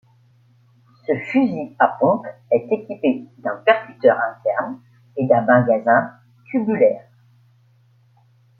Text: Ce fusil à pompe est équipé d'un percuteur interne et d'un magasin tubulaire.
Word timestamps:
Ce 1.05 1.13
fusil 1.29 1.75
à 1.77 1.89
pompe 1.99 2.25
est 2.49 2.65
équipé 2.71 3.27
d'un 3.37 3.57
percuteur 3.57 4.17
interne 4.19 4.81
et 5.15 5.27
d'un 5.27 5.41
magasin 5.41 6.13
tubulaire. 6.49 7.07